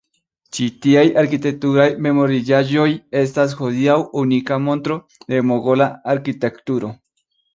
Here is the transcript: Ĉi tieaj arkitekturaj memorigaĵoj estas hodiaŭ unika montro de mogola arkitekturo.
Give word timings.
Ĉi 0.57 0.67
tieaj 0.83 1.01
arkitekturaj 1.23 1.85
memorigaĵoj 2.05 2.87
estas 3.21 3.53
hodiaŭ 3.61 3.97
unika 4.23 4.59
montro 4.69 4.97
de 5.33 5.43
mogola 5.51 5.91
arkitekturo. 6.17 6.91